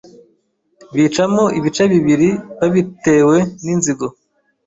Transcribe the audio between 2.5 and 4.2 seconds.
babitewe n’inzigo